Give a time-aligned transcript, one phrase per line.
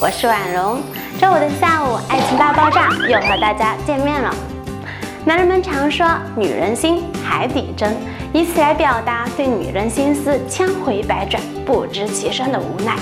[0.00, 0.80] 我是婉容。
[1.20, 4.34] 周五的下午，爱情大爆炸又和大家见面了。
[5.24, 6.06] 男人们常说
[6.36, 7.96] “女人心，海底针”，
[8.32, 12.96] 以此来表达对女人心思千回百转、不知其深的无奈。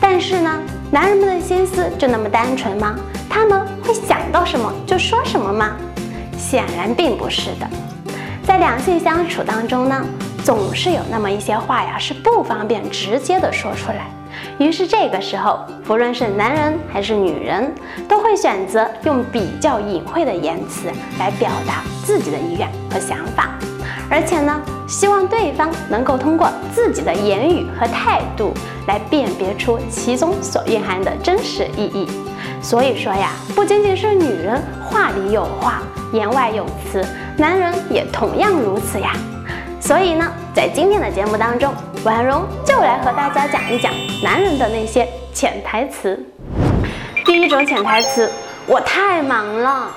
[0.00, 0.60] 但是呢，
[0.90, 2.94] 男人们的心思就那么单纯吗？
[3.28, 5.76] 他们会想到什么就说什么吗？
[6.36, 7.68] 显然并不是的。
[8.44, 10.04] 在两性相处当中呢，
[10.44, 14.06] 总是有那么一些话呀，是不方便直接的说出来。
[14.58, 17.74] 于是这个时候，不论是男人还是女人，
[18.08, 23.50] 都会选择用比较隐晦的言辞来表达自己的意愿和想法，
[24.10, 28.52] 而且呢，希望对方能够通过自己的言语和态度
[28.86, 32.06] 来辨别出其中所蕴含的真实意义。
[32.62, 35.80] 所以说呀，不仅仅是女人话里有话，
[36.12, 37.02] 言外有词，
[37.38, 39.14] 男人也同样如此呀。
[39.80, 43.90] 所以呢，在今天的节目当中，婉容就来和大家讲一讲
[44.22, 46.22] 男人的那些潜台词。
[47.24, 48.30] 第一种潜台词：
[48.66, 49.90] 我太忙了。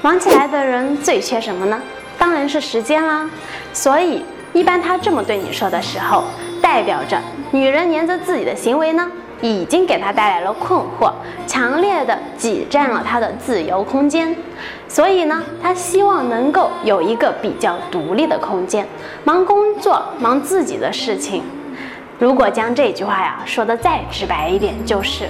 [0.00, 1.80] 忙起来的人最缺什么呢？
[2.18, 3.28] 当然是时间啦。
[3.72, 6.24] 所以，一般他这么对你说的时候，
[6.60, 7.20] 代表着
[7.52, 9.08] 女人黏着自己的行为呢。
[9.42, 11.12] 已经给他带来了困惑，
[11.46, 14.34] 强烈的挤占了他的自由空间，
[14.88, 18.86] 所以呢，他希望能够有一个比较独立的空间，
[19.24, 21.42] 忙工作，忙自己的事情。
[22.20, 25.28] 如果将这句话呀说的再直白一点，就是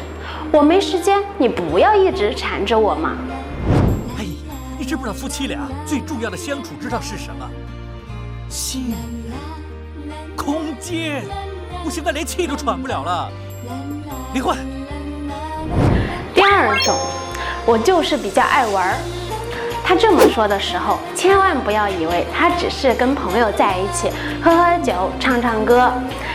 [0.53, 3.17] 我没时间，你不要一直缠着我嘛。
[4.19, 4.27] 哎，
[4.79, 7.49] 你知不知道夫妻俩最重要的相处之道是什么？
[8.51, 8.95] 心，
[10.37, 11.25] 空间。
[11.83, 13.31] 我现在连气都喘不了了。
[14.35, 14.57] 离婚。
[16.35, 16.97] 第二种，
[17.67, 18.95] 我就是比较爱玩儿。
[19.85, 24.11] 他这么说的时候，千万不要以为他只是跟朋友在一起
[24.43, 25.93] 喝喝酒、唱唱歌。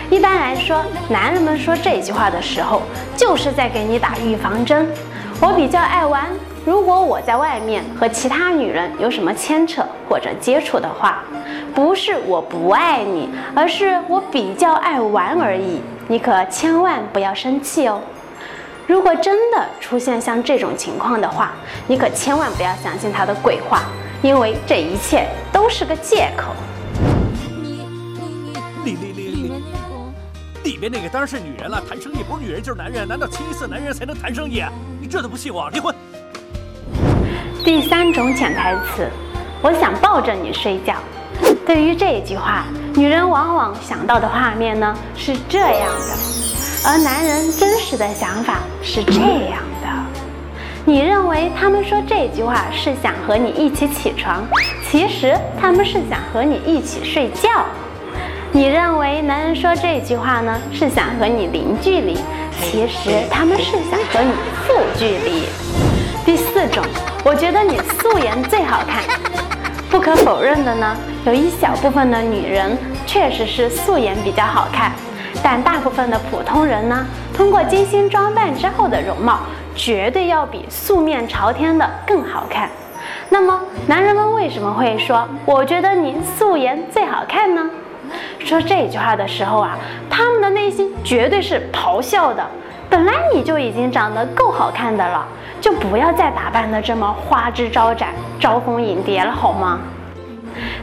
[0.09, 2.81] 一般来说，男人们说这句话的时候，
[3.15, 4.87] 就是在给你打预防针。
[5.39, 6.27] 我比较爱玩，
[6.65, 11.23] 如果我在外面和其他女人有什么牵扯或者接触的话，
[11.73, 15.81] 不是我不爱你，而是我比较爱玩而已。
[16.09, 17.99] 你可千万不要生气哦！
[18.87, 21.51] 如果真的出现像这种情况的话，
[21.85, 23.81] 你可千万不要相信他的鬼话，
[24.21, 26.53] 因为这一切都是个借口。
[28.85, 29.51] 里里里里
[30.63, 34.63] 里面那个当然是女人了，谈生意不是女人就是男人，难道清一色男人才能谈生意？
[35.01, 35.69] 你这都不信我？
[35.71, 35.93] 离婚。
[37.65, 39.09] 第三种潜台词，
[39.61, 40.95] 我想抱着你睡觉。
[41.67, 42.63] 对于这句话，
[42.95, 49.87] 女人往往想到的画面呢是这样的，而男人真实的想法是这样的。
[50.85, 54.47] 你认为他们说这句话是想和你一起起床，
[54.89, 57.65] 其实他们是想和你一起睡觉。
[58.53, 62.17] 你认为男人说这句话呢是想和你零距离，
[62.61, 64.31] 其实他们是想和你
[64.65, 65.43] 负距离。
[66.23, 66.81] 第四种，
[67.25, 69.03] 我觉得你素颜最好看。
[69.89, 74.91] 不可否认的呢，有一小部分的女人确实是素颜比较好看，
[75.41, 79.39] 但大部分的普通人呢，通过精心装扮之后的容貌，
[79.75, 82.69] 绝对要比素面朝天的更好看。
[83.29, 87.69] 那么，男人们为什么会说“我觉得你素颜最好看”呢？
[88.39, 89.77] 说这句话的时候啊，
[90.09, 92.45] 他们的内心绝对是咆哮的。
[92.89, 95.27] 本来你就已经长得够好看的了。
[95.59, 99.79] 就不要再打扮的这么花枝招展、招蜂引蝶了，好吗？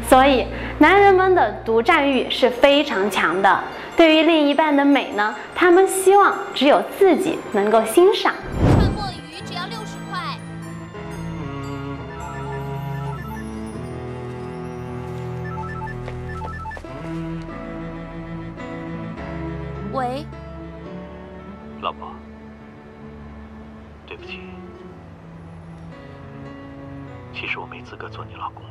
[0.09, 0.47] 所以，
[0.79, 3.61] 男人们的独占欲是非常强的。
[3.97, 8.35] 对于另一半的美呢，他们希望只有自己能够欣赏。
[8.77, 10.21] 串墨鱼只要六十块。
[19.93, 20.27] 喂，
[21.85, 22.11] 老婆，
[24.07, 24.41] 对不起。
[27.31, 28.65] 其实我没资格做你老公。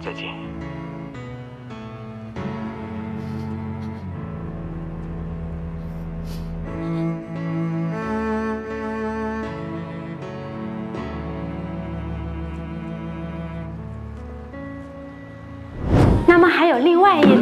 [0.00, 0.32] 再见。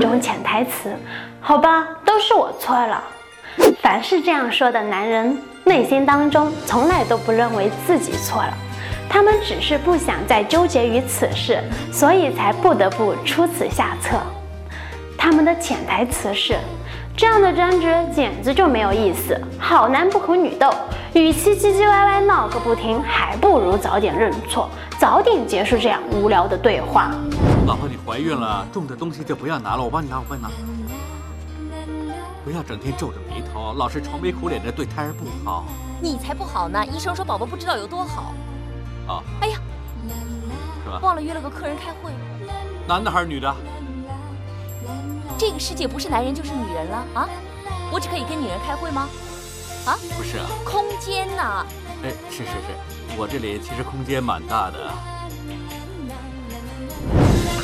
[0.06, 0.94] 种潜台词，
[1.40, 3.02] 好吧，都是我错了。
[3.82, 5.36] 凡是这样说的男人。
[5.68, 8.56] 内心当中从来都不认为自己错了，
[9.08, 11.60] 他们只是不想再纠结于此事，
[11.92, 14.16] 所以才不得不出此下策。
[15.18, 16.56] 他们的潜台词是：
[17.16, 20.72] 这样的争执简直就没有意思，好男不和女斗，
[21.16, 24.68] 与其唧唧歪歪闹个不停，还不如早点认错，
[24.98, 27.10] 早点结束这样无聊的对话。
[27.66, 30.50] 老婆，你怀孕了，重的东西就不要拿了，我帮你拿，我帮你拿。
[32.44, 35.64] 不要整天皱着眉头，老是愁眉苦脸的，对胎儿不好。
[36.02, 36.84] 你才不好呢！
[36.84, 38.34] 医生说宝宝不知道有多好。
[39.08, 39.58] 啊，哎呀，
[40.84, 41.00] 是吧？
[41.02, 42.12] 忘了约了个客人开会。
[42.86, 43.52] 男的还是女的？
[45.38, 47.28] 这个世界不是男人就是女人了啊！
[47.90, 49.08] 我只可以跟女人开会吗？
[49.86, 49.96] 啊？
[50.16, 50.46] 不是啊。
[50.64, 51.64] 空间呐。
[52.02, 54.90] 哎，是是是，我这里其实空间蛮大的。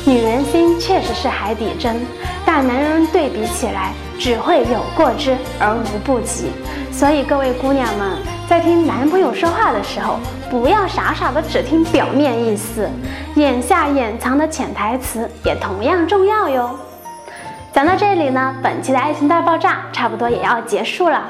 [0.05, 2.05] 女人心确实是海底针，
[2.45, 6.51] 但男人对比起来，只会有过之而无不及。
[6.91, 8.17] 所以各位姑娘们，
[8.49, 10.19] 在听男朋友说话的时候，
[10.49, 12.89] 不要傻傻的只听表面意思，
[13.35, 16.77] 眼下掩藏的潜台词也同样重要哟。
[17.73, 21.23] 讲到这里呢，本期的爱情大爆炸差不多也要结束了。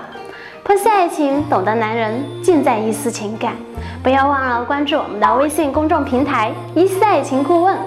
[0.66, 3.54] 剖析爱情，懂得男人，尽在一丝情感。
[4.02, 7.78] 不要忘了关注我们的微信公众平台“一丝爱情顾问”。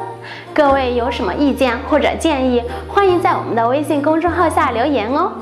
[0.53, 5.33] 各位有什么意见或者建议，欢迎在我们的微信公众号下留言哦。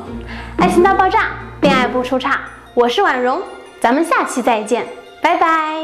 [0.58, 2.40] 爱情大爆炸，恋爱不出差，
[2.72, 3.40] 我是婉容，
[3.80, 4.86] 咱们下期再见，
[5.20, 5.83] 拜拜。